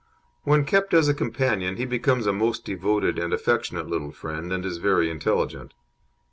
[0.45, 4.65] When kept as a companion he becomes a most devoted and affectionate little friend, and
[4.65, 5.75] is very intelligent.